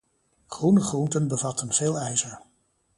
Groene 0.47 0.81
groenten 0.81 1.27
bevatten 1.27 1.73
veel 1.73 1.97
ijzer 1.99 2.41